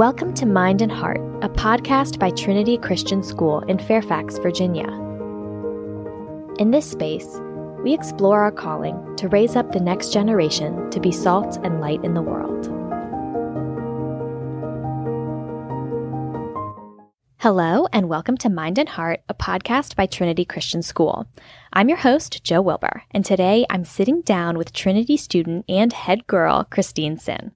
[0.00, 4.86] Welcome to Mind and Heart, a podcast by Trinity Christian School in Fairfax, Virginia.
[6.58, 7.38] In this space,
[7.84, 12.02] we explore our calling to raise up the next generation to be salt and light
[12.02, 12.64] in the world.
[17.40, 21.26] Hello, and welcome to Mind and Heart, a podcast by Trinity Christian School.
[21.74, 26.26] I'm your host, Joe Wilbur, and today I'm sitting down with Trinity student and head
[26.26, 27.52] girl, Christine Sinn.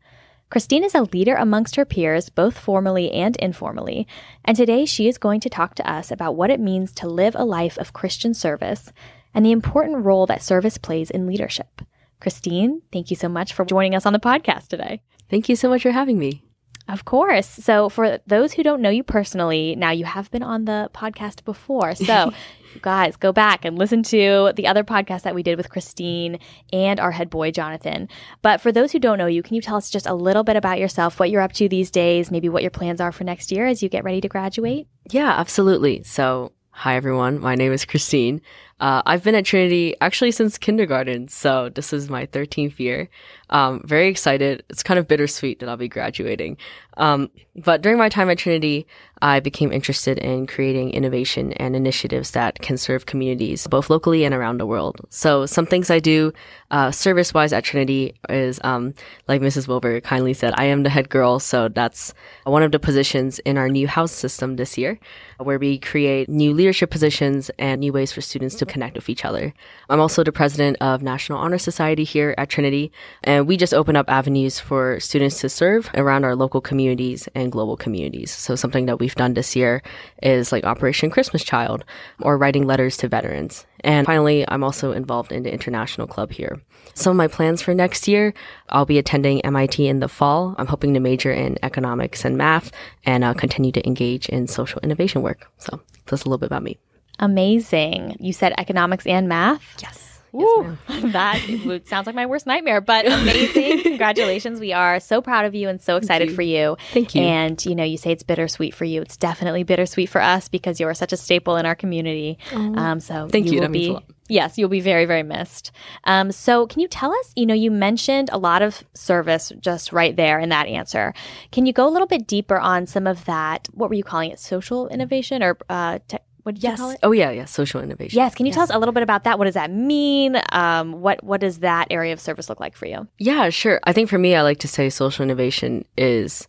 [0.55, 4.07] Christine is a leader amongst her peers, both formally and informally,
[4.45, 7.35] and today she is going to talk to us about what it means to live
[7.35, 8.93] a life of Christian service
[9.35, 11.83] and the important role that service plays in leadership.
[12.21, 15.03] Christine, thank you so much for joining us on the podcast today.
[15.29, 16.45] Thank you so much for having me.
[16.87, 17.49] Of course.
[17.49, 21.45] So, for those who don't know you personally, now you have been on the podcast
[21.45, 21.97] before.
[21.97, 22.33] So,
[22.83, 26.39] guys, go back and listen to the other podcast that we did with Christine
[26.73, 28.09] and our head boy, Jonathan.
[28.43, 30.57] But for those who don't know you, can you tell us just a little bit
[30.57, 33.53] about yourself, what you're up to these days, maybe what your plans are for next
[33.53, 34.89] year as you get ready to graduate?
[35.11, 36.03] Yeah, absolutely.
[36.03, 37.41] So, hi everyone.
[37.41, 38.41] My name is Christine.
[38.85, 43.09] Uh, I've been at Trinity actually since kindergarten, so this is my 13th year.
[43.49, 44.63] Um, very excited.
[44.69, 46.59] It's kind of bittersweet that I'll be graduating.
[46.99, 48.87] Um, but during my time at Trinity,
[49.23, 54.35] I became interested in creating innovation and initiatives that can serve communities both locally and
[54.35, 55.01] around the world.
[55.09, 56.33] So some things I do
[56.71, 58.93] uh, service wise at Trinity is, um,
[59.29, 59.67] like Mrs.
[59.67, 61.39] Wilbur kindly said, I am the head girl.
[61.39, 62.13] So that's
[62.45, 64.99] one of the positions in our new house system this year,
[65.39, 69.25] where we create new leadership positions and new ways for students to connect with each
[69.25, 69.55] other.
[69.89, 72.91] I'm also the president of National Honor Society here at Trinity,
[73.23, 77.53] and we just open up avenues for students to serve around our local communities and
[77.53, 78.33] global communities.
[78.33, 79.81] So something that we've done this year
[80.23, 81.85] is like Operation Christmas Child
[82.21, 83.65] or writing letters to veterans.
[83.85, 86.61] And finally, I'm also involved in the international club here.
[86.95, 88.35] Some of my plans for next year,
[88.71, 90.57] I'll be attending MIT in the fall.
[90.59, 92.73] I'm hoping to major in economics and math
[93.05, 95.47] and uh, continue to engage in social innovation work.
[95.59, 96.79] So that's a little bit about me.
[97.19, 98.17] Amazing.
[98.21, 99.77] You said economics and math?
[99.81, 100.15] Yes.
[100.35, 101.39] Woo, that
[101.87, 103.83] sounds like my worst nightmare, but amazing.
[103.83, 104.59] Congratulations.
[104.59, 106.35] We are so proud of you and so excited you.
[106.35, 106.77] for you.
[106.93, 107.23] Thank you.
[107.23, 109.01] And, you know, you say it's bittersweet for you.
[109.01, 112.37] It's definitely bittersweet for us because you are such a staple in our community.
[112.53, 113.61] Um, so Thank you.
[113.61, 114.07] will means a be.
[114.29, 115.71] Yes, you'll be very, very missed.
[116.03, 117.33] Um, so, can you tell us?
[117.37, 121.13] You know, you mentioned a lot of service just right there in that answer.
[121.53, 123.69] Can you go a little bit deeper on some of that?
[123.73, 124.41] What were you calling it?
[124.41, 127.01] Social innovation or uh, te- what did you call it?
[127.03, 127.47] Oh yeah, yeah.
[127.47, 128.17] Social innovation.
[128.17, 128.35] Yes.
[128.35, 129.39] Can you tell us a little bit about that?
[129.39, 130.41] What does that mean?
[130.53, 133.09] Um, what What does that area of service look like for you?
[133.19, 133.81] Yeah, sure.
[133.85, 136.47] I think for me, I like to say social innovation is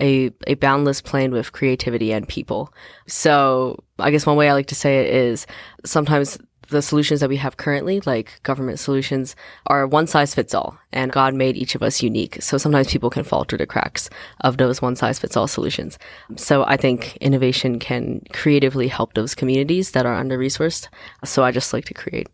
[0.00, 2.72] a a boundless plane with creativity and people.
[3.06, 5.46] So I guess one way I like to say it is
[5.84, 6.38] sometimes
[6.68, 9.36] the solutions that we have currently, like government solutions,
[9.66, 12.42] are one size fits all, and God made each of us unique.
[12.42, 14.10] So sometimes people can fall through the cracks
[14.40, 15.98] of those one size fits all solutions.
[16.36, 20.88] So I think innovation can creatively help those communities that are under resourced.
[21.24, 22.28] So I just like to create.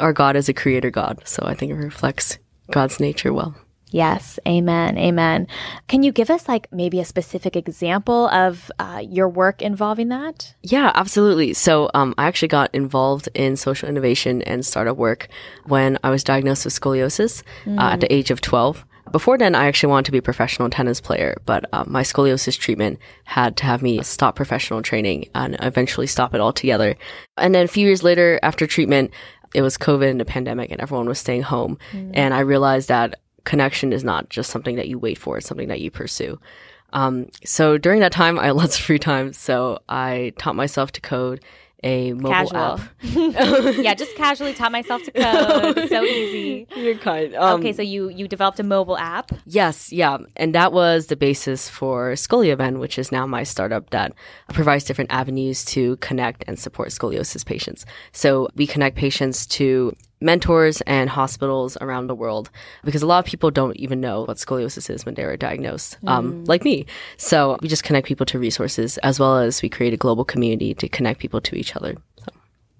[0.00, 2.38] Our God is a creator God, so I think it reflects
[2.70, 3.54] God's nature well.
[3.92, 4.38] Yes.
[4.48, 4.96] Amen.
[4.96, 5.46] Amen.
[5.86, 10.54] Can you give us like maybe a specific example of uh, your work involving that?
[10.62, 11.52] Yeah, absolutely.
[11.52, 15.28] So, um, I actually got involved in social innovation and startup work
[15.66, 18.84] when I was diagnosed with scoliosis uh, at the age of 12.
[19.10, 22.58] Before then, I actually wanted to be a professional tennis player, but uh, my scoliosis
[22.58, 26.96] treatment had to have me stop professional training and eventually stop it altogether.
[27.36, 29.10] And then a few years later, after treatment,
[29.54, 31.78] it was COVID and the pandemic, and everyone was staying home.
[32.14, 35.68] And I realized that connection is not just something that you wait for, it's something
[35.68, 36.38] that you pursue.
[36.92, 39.32] Um, so during that time, I had lots of free time.
[39.32, 41.40] So I taught myself to code
[41.84, 42.56] a mobile Casual.
[42.60, 42.80] app.
[43.02, 45.78] yeah, just casually taught myself to code.
[45.78, 46.66] It's so easy.
[46.76, 47.34] You're kind.
[47.34, 49.32] Um, okay, so you you developed a mobile app.
[49.46, 50.18] Yes, yeah.
[50.36, 54.12] And that was the basis for ScolioVen, which is now my startup that
[54.52, 57.84] provides different avenues to connect and support scoliosis patients.
[58.12, 59.92] So we connect patients to
[60.22, 62.50] mentors and hospitals around the world
[62.84, 65.98] because a lot of people don't even know what scoliosis is when they were diagnosed,
[66.06, 66.86] um, like me.
[67.16, 70.74] So we just connect people to resources as well as we create a global community
[70.74, 71.96] to connect people to each other.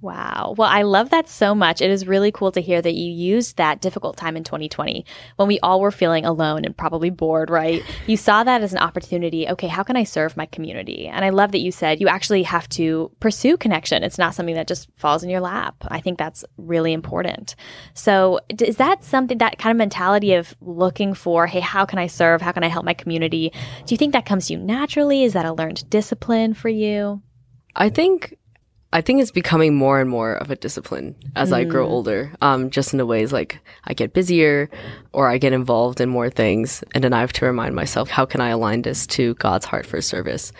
[0.02, 0.56] Wow.
[0.58, 1.80] Well, I love that so much.
[1.80, 5.06] It is really cool to hear that you used that difficult time in 2020
[5.36, 7.82] when we all were feeling alone and probably bored, right?
[8.06, 9.48] You saw that as an opportunity.
[9.48, 11.06] Okay, how can I serve my community?
[11.06, 14.02] And I love that you said you actually have to pursue connection.
[14.02, 15.76] It's not something that just falls in your lap.
[15.86, 17.54] I think that's really important.
[17.94, 22.08] So, is that something, that kind of mentality of looking for, hey, how can I
[22.08, 22.42] serve?
[22.42, 23.52] How can I help my community?
[23.86, 25.22] Do you think that comes to you naturally?
[25.22, 27.22] Is that a learned discipline for you?
[27.76, 28.36] I think
[28.92, 31.54] I think it's becoming more and more of a discipline as mm.
[31.54, 32.32] I grow older.
[32.42, 34.68] Um, just in the ways like I get busier
[35.12, 36.84] or I get involved in more things.
[36.94, 39.86] And then I have to remind myself, how can I align this to God's heart
[39.86, 40.52] for service?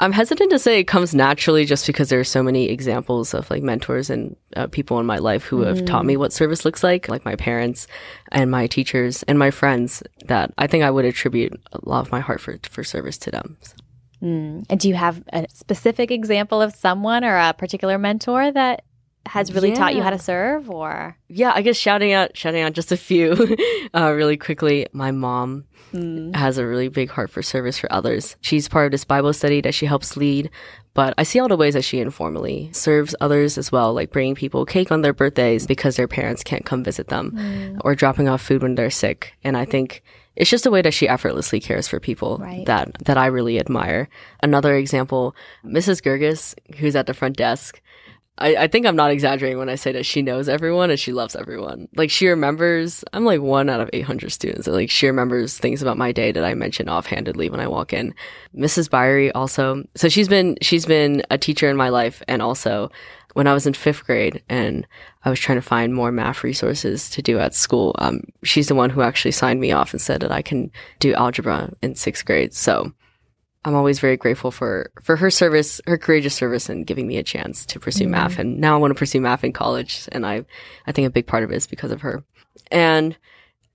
[0.00, 3.50] I'm hesitant to say it comes naturally just because there are so many examples of
[3.50, 6.18] like mentors and uh, people in my life who have taught me mm.
[6.18, 7.88] what service looks like, like my parents
[8.30, 12.12] and my teachers and my friends that I think I would attribute a lot of
[12.12, 13.56] my heart for, for service to them.
[13.60, 13.74] So.
[14.22, 14.64] Mm.
[14.68, 18.82] And do you have a specific example of someone or a particular mentor that
[19.28, 19.74] has really yeah.
[19.74, 22.96] taught you how to serve or yeah i guess shouting out shouting out just a
[22.96, 23.56] few
[23.94, 26.34] uh, really quickly my mom mm.
[26.34, 29.60] has a really big heart for service for others she's part of this bible study
[29.60, 30.50] that she helps lead
[30.94, 34.34] but i see all the ways that she informally serves others as well like bringing
[34.34, 37.78] people cake on their birthdays because their parents can't come visit them mm.
[37.84, 40.02] or dropping off food when they're sick and i think
[40.38, 42.64] it's just a way that she effortlessly cares for people right.
[42.66, 44.08] that that I really admire.
[44.40, 46.00] Another example, Mrs.
[46.00, 47.82] Gerges, who's at the front desk.
[48.40, 51.12] I, I think I'm not exaggerating when I say that she knows everyone and she
[51.12, 51.88] loves everyone.
[51.96, 54.68] Like she remembers, I'm like one out of 800 students.
[54.68, 57.92] And like she remembers things about my day that I mention offhandedly when I walk
[57.92, 58.14] in.
[58.56, 58.88] Mrs.
[58.88, 62.92] Byrie also, so she's been, she's been a teacher in my life and also
[63.34, 64.86] when I was in fifth grade and
[65.24, 68.74] I was trying to find more math resources to do at school, um, she's the
[68.74, 72.24] one who actually signed me off and said that I can do algebra in sixth
[72.24, 72.54] grade.
[72.54, 72.92] So
[73.64, 77.22] I'm always very grateful for, for her service, her courageous service and giving me a
[77.22, 78.12] chance to pursue mm-hmm.
[78.12, 78.38] math.
[78.38, 80.08] And now I want to pursue math in college.
[80.12, 80.44] And I,
[80.86, 82.24] I think a big part of it is because of her.
[82.70, 83.16] And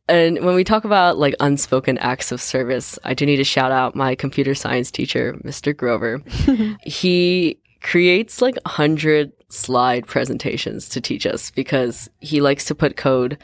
[0.10, 3.72] and when we talk about like unspoken acts of service, I do need to shout
[3.72, 5.76] out my computer science teacher, Mr.
[5.76, 6.22] Grover.
[6.84, 12.98] he creates like a hundred slide presentations to teach us because he likes to put
[12.98, 13.38] code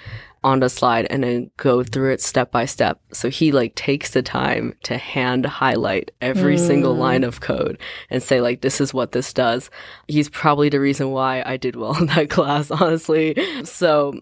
[0.44, 3.00] on the slide and then go through it step by step.
[3.12, 6.66] So he like takes the time to hand highlight every mm.
[6.66, 7.78] single line of code
[8.10, 9.70] and say like, this is what this does.
[10.08, 13.36] He's probably the reason why I did well in that class, honestly.
[13.66, 14.14] So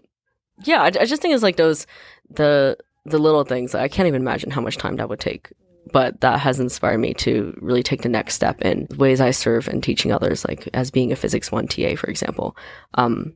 [0.64, 1.86] yeah, I, I just think it's like those,
[2.28, 3.74] the, the little things.
[3.74, 5.52] I can't even imagine how much time that would take
[5.92, 9.68] but that has inspired me to really take the next step in ways I serve
[9.68, 12.56] and teaching others, like as being a physics one TA, for example.
[12.94, 13.34] Um,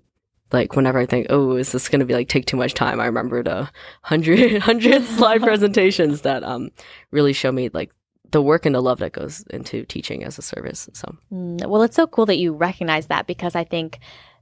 [0.53, 3.01] like whenever I think, oh, is this going to be like take too much time?
[3.01, 3.71] I remember the
[4.03, 6.71] hundred hundred slide presentations that um
[7.11, 7.91] really show me like
[8.31, 10.89] the work and the love that goes into teaching as a service.
[10.95, 13.99] So, mm, well, it's so cool that you recognize that because I think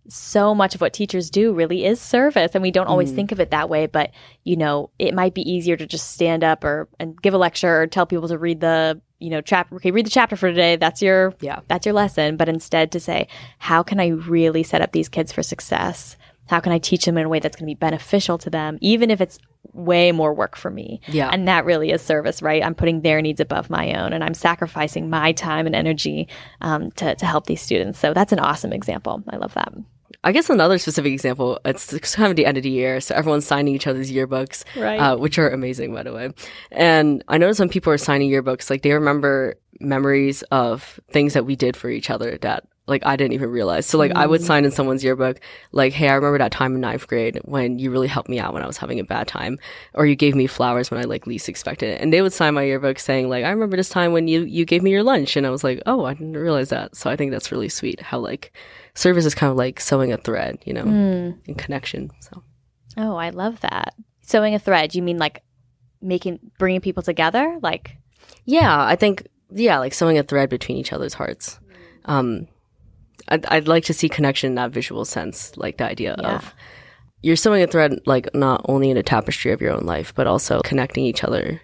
[0.08, 3.16] so much of what teachers do really is service and we don't always mm.
[3.16, 4.10] think of it that way but
[4.44, 7.82] you know it might be easier to just stand up or and give a lecture
[7.82, 10.76] or tell people to read the you know chapter okay read the chapter for today
[10.76, 14.80] that's your yeah that's your lesson but instead to say how can i really set
[14.80, 16.16] up these kids for success
[16.48, 18.78] how can i teach them in a way that's going to be beneficial to them
[18.80, 19.38] even if it's
[19.72, 21.00] way more work for me.
[21.06, 21.30] Yeah.
[21.32, 22.64] And that really is service right?
[22.64, 26.28] I'm putting their needs above my own and i'm sacrificing my time and energy
[26.60, 27.98] um, to, to help these students.
[27.98, 29.22] So that's an awesome example.
[29.28, 29.72] I love that.
[30.22, 33.46] I guess another specific example, it's kind of the end of the year, so everyone's
[33.46, 34.98] signing each other's yearbooks, right.
[34.98, 36.30] uh, which are amazing, by the way.
[36.70, 41.46] And I notice when people are signing yearbooks, like they remember memories of things that
[41.46, 43.86] we did for each other that like I didn't even realize.
[43.86, 44.16] So like mm.
[44.16, 45.40] I would sign in someone's yearbook,
[45.72, 48.52] like, hey, I remember that time in ninth grade when you really helped me out
[48.52, 49.58] when I was having a bad time,
[49.94, 52.00] or you gave me flowers when I like least expected it.
[52.00, 54.64] And they would sign my yearbook saying like, I remember this time when you you
[54.64, 56.96] gave me your lunch, and I was like, oh, I didn't realize that.
[56.96, 58.00] So I think that's really sweet.
[58.00, 58.52] How like
[58.94, 61.38] service is kind of like sewing a thread, you know, mm.
[61.46, 62.10] in connection.
[62.20, 62.42] So.
[62.96, 63.94] Oh, I love that.
[64.20, 64.94] Sewing a thread.
[64.94, 65.42] You mean like
[66.02, 67.96] making bringing people together, like?
[68.44, 71.58] Yeah, I think yeah, like sewing a thread between each other's hearts.
[72.04, 72.48] Um,
[73.30, 76.36] I'd, I'd like to see connection in that visual sense, like the idea yeah.
[76.36, 76.54] of
[77.22, 80.26] you're sewing a thread like not only in a tapestry of your own life, but
[80.26, 81.60] also connecting each other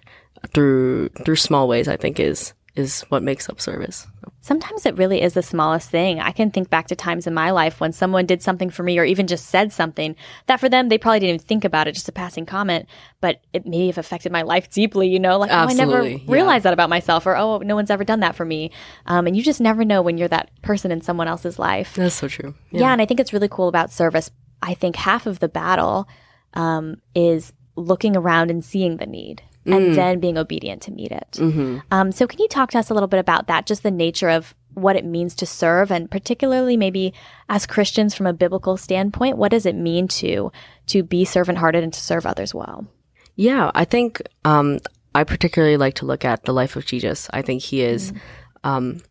[0.53, 1.87] through through small ways.
[1.87, 4.07] I think is is what makes up service.
[4.47, 6.21] Sometimes it really is the smallest thing.
[6.21, 8.97] I can think back to times in my life when someone did something for me
[8.97, 11.95] or even just said something that for them they probably didn't even think about it,
[11.95, 12.87] just a passing comment,
[13.19, 16.31] but it may have affected my life deeply, you know, like Absolutely, oh, I never
[16.31, 18.71] realized that about myself or oh, no one's ever done that for me.
[19.05, 21.95] Um, and you just never know when you're that person in someone else's life.
[21.95, 22.55] That's so true.
[22.71, 24.31] Yeah, yeah and I think it's really cool about service.
[24.61, 26.07] I think half of the battle
[26.53, 29.95] um, is looking around and seeing the need and mm.
[29.95, 31.31] then being obedient to meet it.
[31.33, 31.79] Mm-hmm.
[31.91, 34.29] Um, so, can you talk to us a little bit about that, just the nature
[34.29, 37.13] of what it means to serve, and particularly maybe
[37.49, 40.51] as Christians from a biblical standpoint, what does it mean to
[40.87, 42.87] to be servant hearted and to serve others well?
[43.35, 44.79] Yeah, I think um,
[45.13, 47.27] I particularly like to look at the life of Jesus.
[47.33, 48.11] I think he is.
[48.11, 48.19] Mm.
[48.63, 49.01] Um,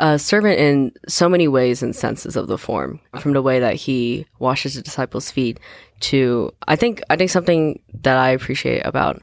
[0.00, 3.74] a servant in so many ways and senses of the form, from the way that
[3.74, 5.58] he washes the disciples' feet
[6.00, 9.20] to I think I think something that I appreciate about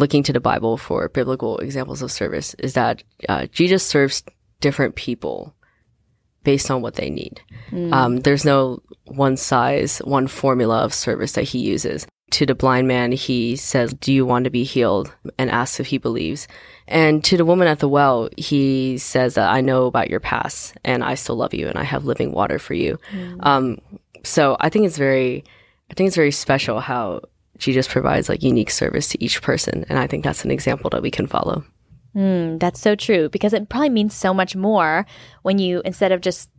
[0.00, 4.24] looking to the Bible for biblical examples of service is that uh, Jesus serves
[4.60, 5.54] different people
[6.42, 7.40] based on what they need.
[7.92, 12.06] Um, there's no one size, one formula of service that he uses.
[12.32, 15.14] To the blind man, he says, Do you want to be healed?
[15.38, 16.48] and asks if he believes.
[16.88, 20.76] And to the woman at the well, he says that I know about your past
[20.84, 22.98] and I still love you and I have living water for you.
[23.40, 23.78] Um,
[24.24, 25.44] so I think it's very,
[25.90, 27.22] I think it's very special how
[27.60, 29.84] Jesus provides like unique service to each person.
[29.88, 31.64] And I think that's an example that we can follow.
[32.16, 35.06] Mm, that's so true because it probably means so much more
[35.42, 36.50] when you, instead of just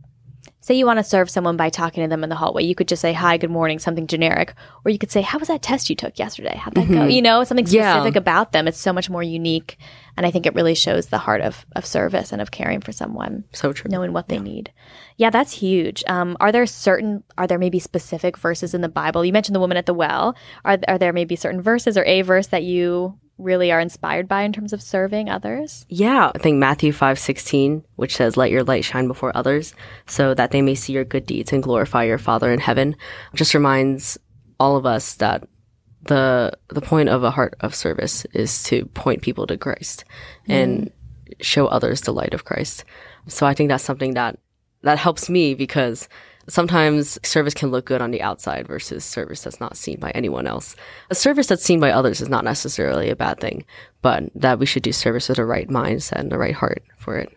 [0.62, 2.88] say you want to serve someone by talking to them in the hallway, you could
[2.88, 4.54] just say, Hi, good morning, something generic.
[4.84, 6.56] Or you could say, How was that test you took yesterday?
[6.56, 7.04] How'd that go?
[7.06, 7.92] You know, something Yeah.
[7.94, 8.66] specific about them.
[8.66, 9.76] It's so much more unique.
[10.16, 12.92] And I think it really shows the heart of, of service and of caring for
[12.92, 13.90] someone, So true.
[13.90, 14.72] knowing what they need.
[15.16, 16.02] Yeah, that's huge.
[16.06, 19.24] Um, are there certain, are there maybe specific verses in the Bible?
[19.24, 20.36] You mentioned the woman at the well.
[20.64, 24.42] Are, are there maybe certain verses or a verse that you really are inspired by
[24.42, 25.86] in terms of serving others?
[25.88, 29.74] Yeah, I think Matthew 5:16, which says let your light shine before others
[30.06, 32.96] so that they may see your good deeds and glorify your Father in heaven,
[33.34, 34.18] just reminds
[34.58, 35.46] all of us that
[36.04, 40.04] the the point of a heart of service is to point people to Christ
[40.48, 40.92] and mm.
[41.40, 42.84] show others the light of Christ.
[43.28, 44.38] So I think that's something that
[44.82, 46.08] that helps me because
[46.48, 50.46] sometimes service can look good on the outside versus service that's not seen by anyone
[50.46, 50.76] else.
[51.10, 53.64] A service that's seen by others is not necessarily a bad thing,
[54.00, 57.18] but that we should do service with the right mindset and the right heart for
[57.18, 57.36] it.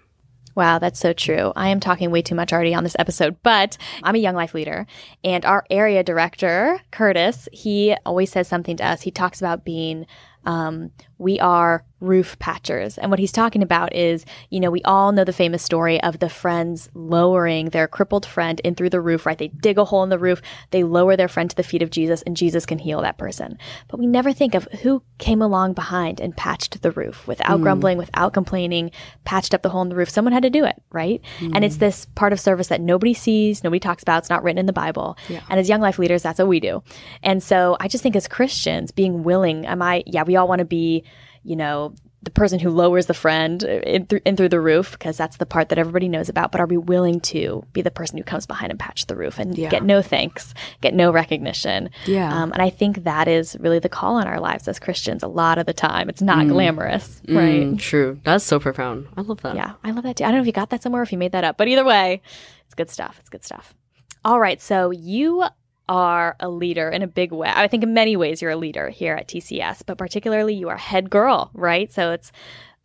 [0.55, 1.51] Wow, that's so true.
[1.55, 4.53] I am talking way too much already on this episode, but I'm a young life
[4.53, 4.88] leader
[5.21, 9.01] and our area director, Curtis, he always says something to us.
[9.01, 10.05] He talks about being,
[10.45, 12.98] um, we are roof patchers.
[12.98, 16.19] And what he's talking about is, you know, we all know the famous story of
[16.19, 19.38] the friends lowering their crippled friend in through the roof, right?
[19.38, 20.41] They dig a hole in the roof,
[20.72, 23.57] they lower their friend to the feet of Jesus, and Jesus can heal that person.
[23.88, 27.63] But we never think of who came along behind and patched the roof without hmm.
[27.63, 28.91] grumbling, without complaining,
[29.24, 30.10] patched up the hole in the roof.
[30.10, 31.22] Someone had to do it, right?
[31.53, 31.79] And it's hmm.
[31.79, 34.74] this part of service that nobody sees, nobody talks about, it's not written in the
[34.74, 35.17] Bible.
[35.50, 36.84] And as young life leaders, that's what we do.
[37.24, 40.60] And so I just think as Christians, being willing, am I, yeah, we all want
[40.60, 41.03] to be,
[41.45, 45.15] you know, the person who lowers the friend in, through in through the roof because
[45.15, 46.51] that's the part that everybody knows about.
[46.51, 49.37] But are we willing to be the person who comes behind and patch the roof
[49.37, 49.69] and Yeah.
[49.69, 51.91] get no thanks, get no recognition?
[52.07, 52.33] Yeah.
[52.35, 55.21] Um, and I think that is really the call in our lives as Christians.
[55.21, 57.61] A lot of the time, it's not glamorous, right?
[57.67, 58.19] Mm, true.
[58.23, 59.07] That's so profound.
[59.15, 59.55] I love that.
[59.55, 60.23] Yeah, I love that too.
[60.23, 61.67] I don't know if you got that somewhere or if you made that up, but
[61.67, 62.23] either way,
[62.65, 63.17] it's good stuff.
[63.19, 63.75] It's good stuff.
[64.23, 65.43] All right, so you
[65.87, 67.51] are a leader in a big way.
[67.53, 70.77] I think in many ways you're a leader here at TCS, but particularly you are
[70.77, 71.91] head girl, right?
[71.91, 72.31] So it's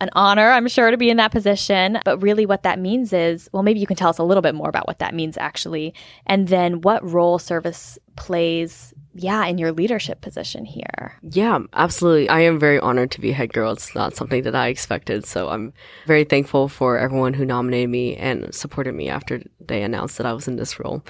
[0.00, 1.99] an honor, I'm sure, to be in that position.
[2.04, 4.54] But really, what that means is well, maybe you can tell us a little bit
[4.54, 5.95] more about what that means actually.
[6.26, 11.19] And then what role service plays, yeah, in your leadership position here.
[11.23, 12.28] Yeah, absolutely.
[12.28, 13.73] I am very honored to be head girl.
[13.73, 15.26] It's not something that I expected.
[15.26, 15.73] So I'm
[16.07, 20.33] very thankful for everyone who nominated me and supported me after they announced that I
[20.33, 21.02] was in this role.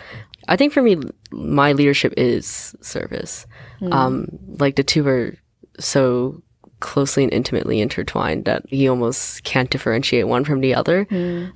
[0.48, 0.98] I think for me,
[1.30, 3.46] my leadership is service.
[3.92, 4.26] Um,
[4.58, 5.34] like the two are
[5.78, 6.42] so
[6.80, 11.06] closely and intimately intertwined that you almost can't differentiate one from the other.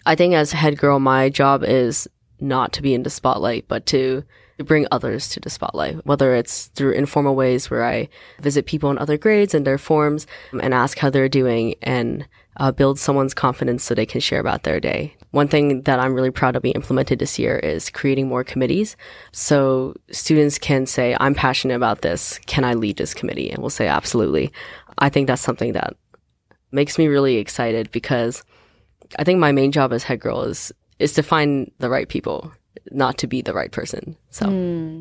[0.06, 2.06] I think as head girl, my job is
[2.40, 4.24] not to be in the spotlight, but to
[4.58, 8.98] bring others to the spotlight, whether it's through informal ways where I visit people in
[8.98, 12.28] other grades and their forms and ask how they're doing and
[12.58, 15.16] uh, build someone's confidence so they can share about their day.
[15.32, 18.96] One thing that I'm really proud of we implemented this year is creating more committees.
[19.32, 22.38] So students can say, I'm passionate about this.
[22.46, 23.50] Can I lead this committee?
[23.50, 24.52] And we'll say, absolutely.
[24.98, 25.94] I think that's something that
[26.72, 28.42] makes me really excited because
[29.18, 32.52] I think my main job as head girl is, is to find the right people,
[32.90, 34.16] not to be the right person.
[34.30, 35.00] So hmm.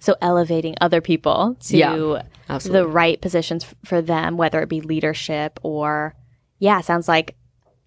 [0.00, 4.82] So elevating other people to Yeah, the right positions f- for them, whether it be
[4.82, 6.14] leadership or,
[6.58, 7.36] yeah, sounds like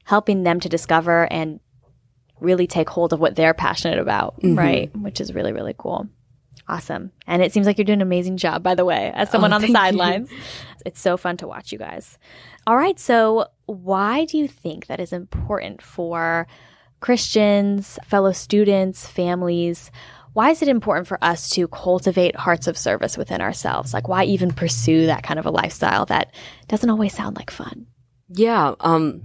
[0.04, 1.60] helping them to discover and
[2.40, 4.58] really take hold of what they're passionate about, mm-hmm.
[4.58, 4.96] right?
[4.98, 6.08] Which is really, really cool.
[6.70, 7.12] Awesome.
[7.28, 9.56] And it seems like you're doing an amazing job, by the way, as someone Oh,
[9.56, 10.00] on the thank you.
[10.00, 10.30] sidelines.
[10.86, 12.18] It's so fun to watch you guys.
[12.66, 13.00] All right.
[13.00, 16.46] So, why do you think that is important for
[17.00, 19.92] Christians, fellow students, families?
[20.34, 23.94] Why is it important for us to cultivate hearts of service within ourselves?
[23.94, 26.34] Like, why even pursue that kind of a lifestyle that
[26.68, 27.88] doesn't always sound like fun?
[28.30, 28.76] Yeah.
[28.82, 29.24] Um,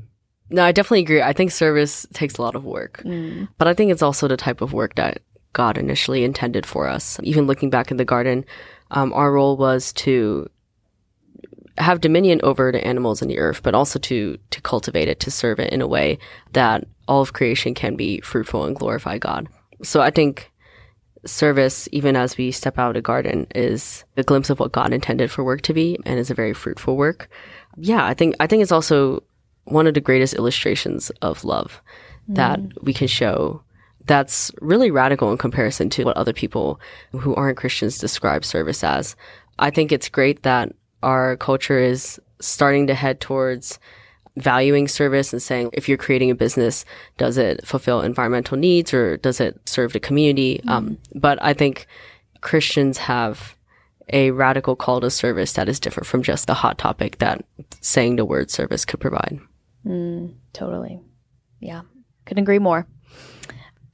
[0.48, 1.20] no, I definitely agree.
[1.22, 3.02] I think service takes a lot of work,
[3.58, 5.18] but I think it's also the type of work that
[5.52, 7.18] God initially intended for us.
[7.22, 8.44] Even looking back in the garden,
[8.90, 10.48] um, our role was to
[11.78, 15.30] have dominion over the animals and the earth, but also to to cultivate it, to
[15.30, 16.18] serve it in a way
[16.52, 19.48] that all of creation can be fruitful and glorify God.
[19.82, 20.50] So I think
[21.24, 24.92] service, even as we step out of the garden, is a glimpse of what God
[24.92, 27.28] intended for work to be, and is a very fruitful work.
[27.76, 29.22] Yeah, I think I think it's also
[29.64, 31.80] one of the greatest illustrations of love
[32.28, 33.62] that we can show
[34.06, 36.80] that's really radical in comparison to what other people
[37.12, 39.16] who aren't Christians describe service as.
[39.58, 43.78] I think it's great that our culture is starting to head towards
[44.36, 46.84] valuing service and saying if you're creating a business,
[47.18, 50.60] does it fulfill environmental needs or does it serve the community?
[50.64, 50.70] Mm.
[50.70, 51.86] Um, but I think
[52.40, 53.56] Christians have
[54.08, 57.44] a radical call to service that is different from just the hot topic that
[57.80, 59.38] saying the word service could provide.
[59.86, 61.00] Mm, totally.
[61.60, 61.82] Yeah.
[62.24, 62.86] Couldn't agree more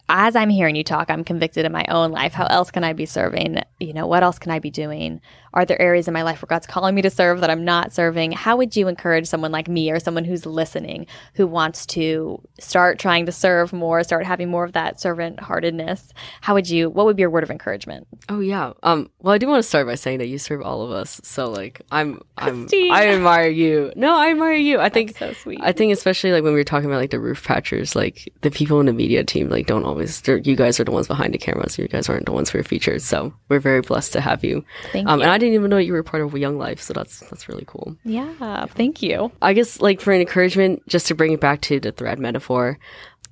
[0.09, 2.33] as I'm hearing you talk, I'm convicted in my own life.
[2.33, 3.59] How else can I be serving?
[3.79, 5.21] You know, what else can I be doing?
[5.55, 7.93] Are there areas in my life where God's calling me to serve that I'm not
[7.93, 8.33] serving?
[8.33, 12.99] How would you encourage someone like me or someone who's listening who wants to start
[12.99, 16.13] trying to serve more, start having more of that servant heartedness?
[16.41, 18.07] How would you, what would be your word of encouragement?
[18.29, 18.73] Oh, yeah.
[18.83, 21.21] Um, well, I do want to start by saying that you serve all of us.
[21.25, 23.93] So, like, I'm, I'm, I admire you.
[23.97, 24.79] No, I admire you.
[24.79, 25.61] I think, so sweet.
[25.63, 28.51] I think, especially like when we were talking about like the roof patchers, like the
[28.51, 31.39] people in the media team, like, don't always, you guys are the ones behind the
[31.39, 31.79] cameras.
[31.79, 33.03] You guys aren't the ones who are featured.
[33.03, 34.65] So, we're very blessed to have you.
[34.93, 35.25] Thank um, you.
[35.25, 37.65] And I didn't even know you were part of Young Life, so that's that's really
[37.67, 37.97] cool.
[38.05, 39.33] Yeah, thank you.
[39.41, 42.79] I guess like for an encouragement, just to bring it back to the thread metaphor,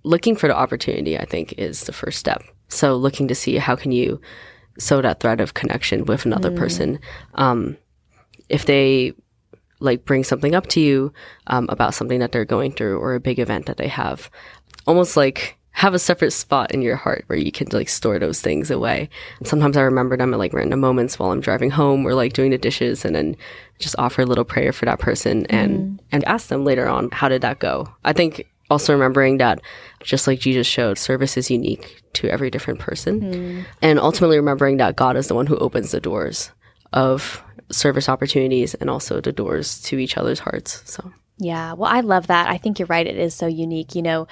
[0.04, 2.42] looking for the opportunity, I think, is the first step.
[2.68, 4.20] So looking to see how can you
[4.78, 6.56] sow that thread of connection with another mm.
[6.56, 6.98] person.
[7.34, 7.76] Um,
[8.48, 9.14] if they
[9.80, 11.12] like bring something up to you
[11.48, 14.30] um, about something that they're going through or a big event that they have,
[14.86, 18.40] almost like have a separate spot in your heart where you can like store those
[18.40, 19.10] things away.
[19.38, 22.32] And sometimes I remember them at like random moments while I'm driving home or like
[22.32, 23.36] doing the dishes and then
[23.78, 25.98] just offer a little prayer for that person and mm.
[26.12, 27.86] and ask them later on how did that go.
[28.06, 29.60] I think also remembering that
[30.00, 33.20] just like Jesus showed, service is unique to every different person.
[33.20, 33.64] Mm.
[33.82, 36.52] And ultimately remembering that God is the one who opens the doors
[36.94, 40.90] of service opportunities and also the doors to each other's hearts.
[40.90, 42.48] So yeah, well, I love that.
[42.48, 43.06] I think you're right.
[43.06, 43.94] It is so unique.
[43.94, 44.26] You know,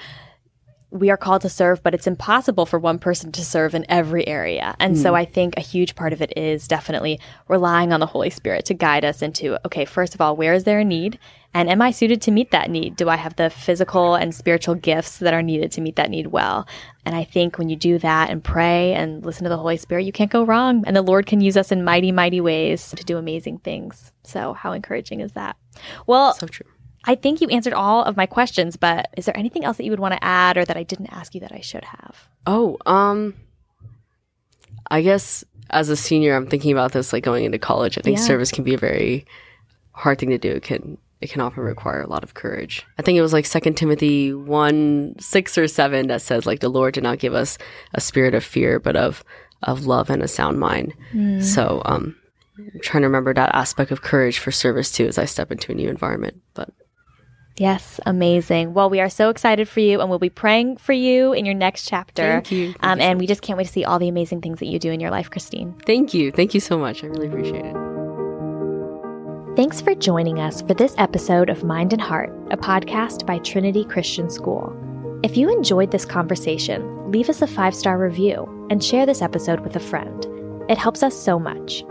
[0.95, 4.25] we are called to serve, but it's impossible for one person to serve in every
[4.27, 4.75] area.
[4.79, 5.01] And mm.
[5.01, 8.65] so I think a huge part of it is definitely relying on the Holy Spirit
[8.65, 11.19] to guide us into okay, first of all, where is there a need?
[11.53, 12.97] And am I suited to meet that need?
[12.97, 16.27] Do I have the physical and spiritual gifts that are needed to meet that need
[16.27, 16.67] well?
[17.05, 20.05] And I think when you do that and pray and listen to the Holy Spirit,
[20.05, 20.83] you can't go wrong.
[20.85, 24.11] And the Lord can use us in mighty, mighty ways to do amazing things.
[24.23, 25.55] So, how encouraging is that?
[26.07, 26.67] Well, so true.
[27.05, 29.91] I think you answered all of my questions, but is there anything else that you
[29.91, 32.27] would want to add or that I didn't ask you that I should have?
[32.45, 33.35] Oh, um
[34.89, 37.97] I guess as a senior I'm thinking about this like going into college.
[37.97, 38.23] I think yeah.
[38.23, 39.25] service can be a very
[39.91, 40.51] hard thing to do.
[40.51, 42.85] It can it can often require a lot of courage.
[42.97, 46.69] I think it was like Second Timothy 1 6 or 7 that says, like, the
[46.69, 47.57] Lord did not give us
[47.93, 49.23] a spirit of fear, but of,
[49.63, 50.93] of love and a sound mind.
[51.13, 51.41] Mm.
[51.41, 52.15] So, um,
[52.57, 55.71] I'm trying to remember that aspect of courage for service too as I step into
[55.71, 56.41] a new environment.
[56.53, 56.69] But
[57.57, 58.73] Yes, amazing.
[58.73, 61.55] Well, we are so excited for you and we'll be praying for you in your
[61.55, 62.23] next chapter.
[62.23, 62.73] Thank you.
[62.73, 64.65] Thank um, you and we just can't wait to see all the amazing things that
[64.65, 65.73] you do in your life, Christine.
[65.85, 66.31] Thank you.
[66.31, 67.03] Thank you so much.
[67.03, 67.75] I really appreciate it.
[69.55, 73.85] Thanks for joining us for this episode of Mind and Heart, a podcast by Trinity
[73.85, 74.75] Christian School.
[75.23, 79.61] If you enjoyed this conversation, leave us a five star review and share this episode
[79.61, 80.25] with a friend.
[80.69, 81.85] It helps us so much.